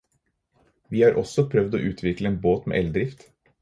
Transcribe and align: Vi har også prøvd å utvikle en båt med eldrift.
Vi 0.95 1.03
har 1.03 1.21
også 1.23 1.47
prøvd 1.53 1.79
å 1.79 1.85
utvikle 1.93 2.35
en 2.35 2.43
båt 2.49 2.71
med 2.73 2.85
eldrift. 2.85 3.29